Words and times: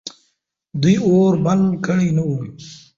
دوی 0.81 0.95
اور 1.05 1.33
بل 1.45 1.61
کړی 1.85 2.09
نه 2.17 2.23
و. 2.27 2.31